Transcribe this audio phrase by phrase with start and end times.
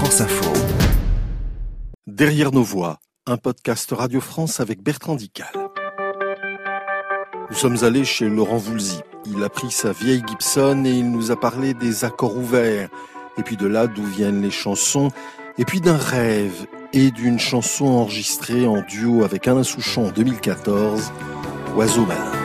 [0.00, 0.50] France Info.
[2.06, 5.52] Derrière nos voix, un podcast Radio France avec Bertrand Dical.
[7.50, 9.02] Nous sommes allés chez Laurent Voulzy.
[9.26, 12.88] Il a pris sa vieille Gibson et il nous a parlé des accords ouverts,
[13.36, 15.10] et puis de là d'où viennent les chansons,
[15.58, 21.12] et puis d'un rêve et d'une chanson enregistrée en duo avec Alain Souchon en 2014,
[21.76, 22.39] Oiseau malin.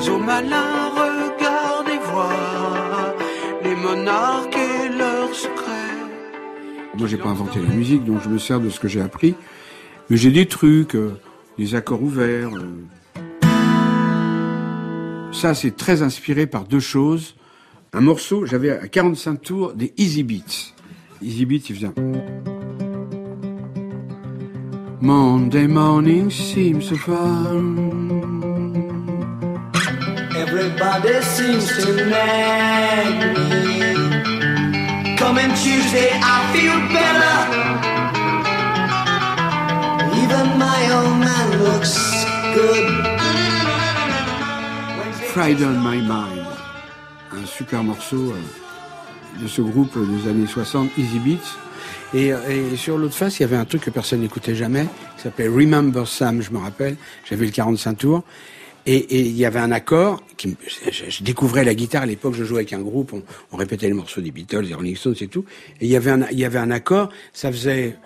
[0.00, 3.14] L'oiseau malin regarde et voit
[3.62, 6.96] les monarques et leurs secrets.
[6.96, 9.34] Moi, j'ai pas inventé la musique, donc je me sers de ce que j'ai appris.
[10.08, 11.20] Mais j'ai des trucs, euh,
[11.58, 12.48] des accords ouverts.
[12.56, 12.86] Euh,
[15.32, 17.34] ça, c'est très inspiré par deux choses.
[17.92, 20.72] Un morceau, j'avais à 45 tours des Easy Beats.
[21.20, 21.90] Easy Beats, il faisait
[25.02, 28.49] Monday morning seems so fun.
[30.52, 33.54] Everybody seems to nag me.
[35.16, 37.36] Coming Tuesday, I feel better.
[40.22, 40.80] Even my
[41.22, 41.94] man looks
[42.52, 42.86] good.
[45.62, 46.46] On My Mind,
[47.30, 51.56] un super morceau euh, de ce groupe des années 60, Easy Beats.
[52.12, 55.22] Et, et sur l'autre face, il y avait un truc que personne n'écoutait jamais, qui
[55.22, 56.96] s'appelait Remember Sam, je me rappelle.
[57.24, 58.24] J'avais le 45 tours.
[58.86, 62.72] Et, il y avait un accord, je, découvrais la guitare à l'époque, je jouais avec
[62.72, 63.14] un groupe,
[63.52, 65.44] on, répétait les morceaux des Beatles, des Rolling Stones et tout.
[65.80, 67.96] Et il y avait un, accord, ça faisait...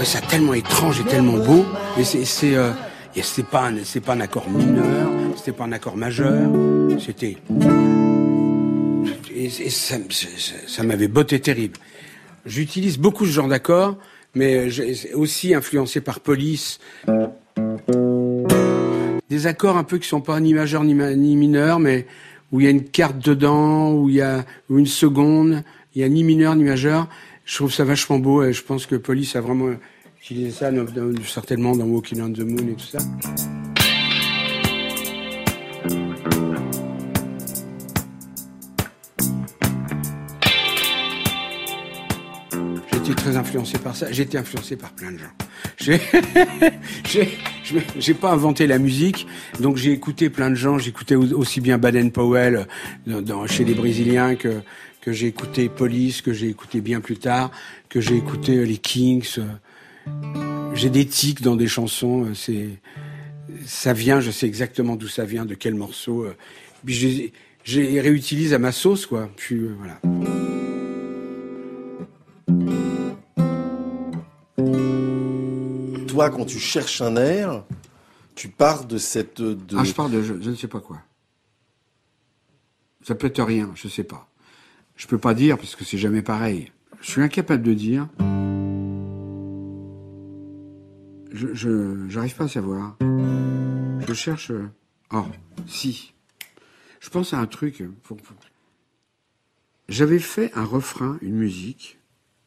[0.00, 1.62] Je trouvais ça tellement étrange et tellement beau.
[1.98, 2.70] Et c'est, euh,
[3.20, 6.50] c'est pas, un, c'est pas un accord mineur, c'était pas un accord majeur,
[6.98, 7.36] c'était.
[9.34, 9.98] Et, ça,
[10.84, 11.78] m'avait botté terrible.
[12.46, 13.98] J'utilise beaucoup ce genre d'accords,
[14.34, 16.80] mais j'ai aussi influencé par Police.
[19.28, 22.06] Des accords un peu qui sont pas ni majeurs ni, ni mineurs, mais
[22.52, 25.62] où il y a une carte dedans, où il y a où une seconde,
[25.94, 27.06] il y a ni mineur ni majeur.
[27.50, 29.74] Je trouve ça vachement beau et je pense que Police a vraiment
[30.22, 30.70] utilisé ça
[31.26, 33.00] certainement dans Walking on the Moon et tout ça.
[42.92, 44.12] J'étais très influencé par ça.
[44.12, 45.80] J'ai été influencé par plein de gens.
[47.98, 49.26] J'ai pas inventé la musique,
[49.58, 50.78] donc j'ai écouté plein de gens.
[50.78, 52.66] J'écoutais aussi bien Baden Powell
[53.06, 54.62] dans, chez les Brésiliens que
[55.00, 57.50] que j'ai écouté Police, que j'ai écouté bien plus tard,
[57.88, 59.38] que j'ai écouté les Kings.
[60.74, 62.34] J'ai des tics dans des chansons.
[62.34, 62.68] C'est
[63.66, 66.26] ça vient, je sais exactement d'où ça vient, de quel morceau.
[66.84, 67.30] Puis
[67.64, 69.28] je les réutilise à ma sauce, quoi.
[69.36, 70.00] Puis voilà.
[76.08, 77.64] Toi, quand tu cherches un air,
[78.34, 79.40] tu pars de cette.
[79.40, 79.76] De...
[79.76, 80.98] Ah, je pars de je, je, ne sais pas quoi.
[83.02, 84.29] Ça peut être rien, je sais pas.
[85.00, 86.70] Je peux pas dire parce que c'est jamais pareil.
[87.00, 88.06] Je suis incapable de dire.
[91.32, 92.98] Je, j'arrive pas à savoir.
[93.00, 94.52] Je cherche.
[95.10, 95.24] Oh,
[95.66, 96.12] si.
[97.00, 97.82] Je pense à un truc.
[99.88, 101.98] J'avais fait un refrain, une musique,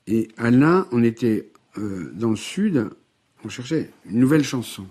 [0.06, 1.50] et Alain, on était
[1.80, 2.88] euh, dans le sud,
[3.44, 4.85] on cherchait une nouvelle chanson.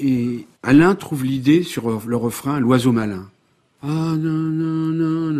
[0.00, 3.30] Et Alain trouve l'idée sur le refrain L'oiseau malin.
[3.84, 5.30] Ah, non, non, non,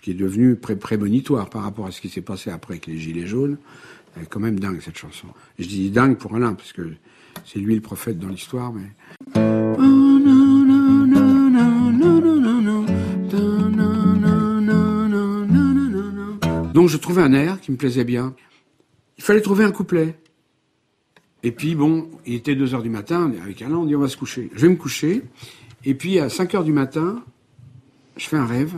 [0.00, 2.98] qui est devenu pré prémonitoire par rapport à ce qui s'est passé après avec les
[2.98, 3.58] Gilets jaunes.
[4.16, 5.28] Elle est quand même dingue, cette chanson.
[5.58, 6.82] Je dis dingue pour Alain, parce que
[7.44, 8.90] c'est lui le prophète dans l'histoire, mais...
[16.74, 18.34] Donc je trouvais un air qui me plaisait bien.
[19.16, 20.16] Il fallait trouver un couplet.
[21.42, 24.08] Et puis bon, il était 2 heures du matin, avec Alain, on dit on va
[24.08, 24.50] se coucher.
[24.54, 25.22] Je vais me coucher.
[25.84, 27.24] Et puis à 5 heures du matin,
[28.16, 28.74] je fais un rêve.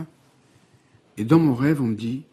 [1.17, 2.23] Et dans mon rêve, on me dit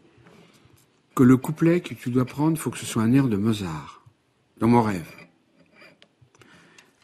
[1.15, 3.37] que le couplet que tu dois prendre, il faut que ce soit un air de
[3.37, 4.05] Mozart.
[4.59, 5.11] Dans mon rêve.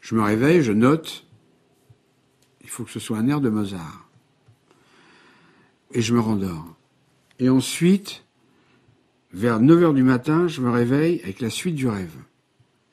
[0.01, 1.27] Je me réveille, je note,
[2.63, 4.09] il faut que ce soit un air de Mozart.
[5.93, 6.77] Et je me rendors.
[7.39, 8.25] Et ensuite,
[9.33, 12.15] vers 9 heures du matin, je me réveille avec la suite du rêve.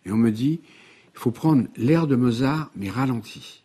[0.06, 0.62] Et on me dit,
[1.14, 3.64] il faut prendre l'air de Mozart, mais ralenti.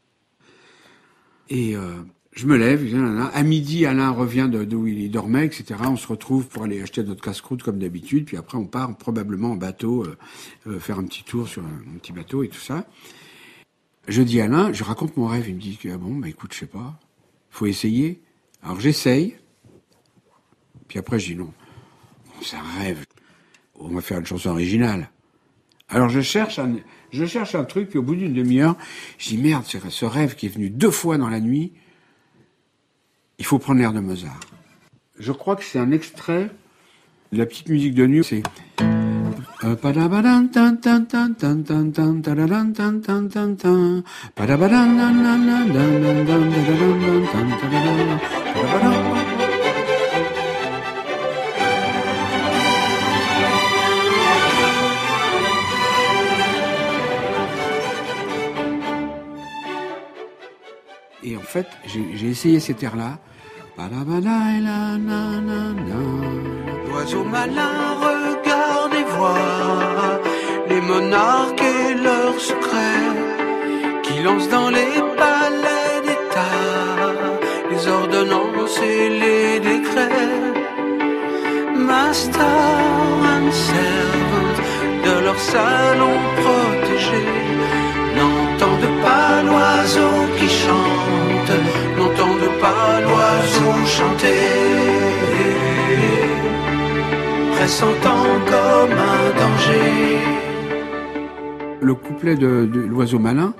[1.48, 2.02] Et euh,
[2.36, 2.84] je me lève,
[3.32, 5.80] à midi, Alain revient d'où il dormait, etc.
[5.84, 9.52] On se retrouve pour aller acheter notre casse-croûte comme d'habitude, puis après on part probablement
[9.52, 10.18] en bateau, euh,
[10.66, 12.86] euh, faire un petit tour sur un, petit bateau et tout ça.
[14.06, 16.52] Je dis à Alain, je raconte mon rêve, il me dit ah bon, bah écoute,
[16.52, 17.00] je sais pas,
[17.48, 18.20] faut essayer.
[18.62, 19.36] Alors j'essaye,
[20.88, 21.54] puis après je dis non,
[22.42, 23.06] c'est un rêve,
[23.76, 25.08] on va faire une chanson originale.
[25.88, 26.76] Alors je cherche un,
[27.12, 28.76] je cherche un truc, puis au bout d'une demi-heure,
[29.16, 31.72] je dis merde, ce rêve qui est venu deux fois dans la nuit,
[33.38, 34.40] il faut prendre l'air de Mozart.
[35.18, 36.50] Je crois que c'est un extrait
[37.32, 38.42] de la petite musique de nuit, c'est
[61.28, 63.18] Et en fait, j'ai essayé cet air-là.
[66.88, 70.20] L'oiseau malin regarde et voit
[70.68, 73.10] les monarques et leurs secrets
[74.04, 76.58] qui lancent dans les palais d'État
[77.70, 80.54] les ordonnances et les décrets.
[81.74, 82.46] Master
[83.34, 84.54] and servant
[85.04, 86.35] de leur salon
[97.68, 100.18] comme un danger.
[101.80, 103.54] Le couplet de, de l'oiseau malin,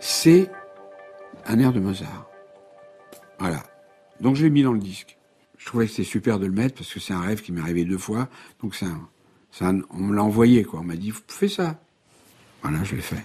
[0.00, 0.50] c'est
[1.46, 2.26] un air de Mozart.
[3.38, 3.62] Voilà.
[4.20, 5.18] Donc je l'ai mis dans le disque.
[5.58, 7.60] Je trouvais que c'était super de le mettre parce que c'est un rêve qui m'est
[7.60, 8.28] arrivé deux fois.
[8.62, 9.08] Donc c'est un,
[9.60, 10.80] un, on me l'a envoyé quoi.
[10.80, 11.78] On m'a dit fais ça.
[12.62, 13.24] Voilà, je l'ai fait.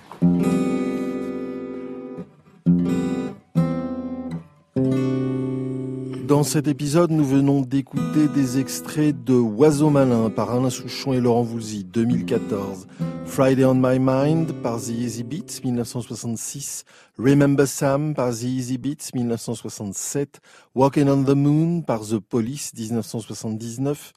[6.27, 11.19] Dans cet épisode, nous venons d'écouter des extraits de Oiseau malin par Alain Souchon et
[11.19, 12.87] Laurent Voulzy, 2014.
[13.25, 16.85] Friday on My Mind par The Easy Beats, 1966.
[17.17, 20.39] Remember Sam par The Easy Beats, 1967.
[20.75, 24.13] Walking on the Moon par The Police, 1979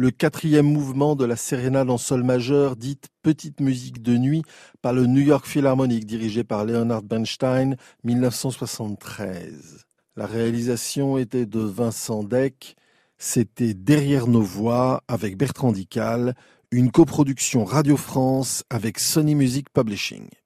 [0.00, 4.42] le quatrième mouvement de la sérénade en sol majeur, dite Petite musique de nuit,
[4.80, 7.74] par le New York Philharmonic, dirigé par Leonard Bernstein,
[8.04, 9.87] 1973.
[10.18, 12.74] La réalisation était de Vincent Deck.
[13.18, 16.34] C'était Derrière nos voix avec Bertrand Dical,
[16.72, 20.28] une coproduction Radio France avec Sony Music Publishing.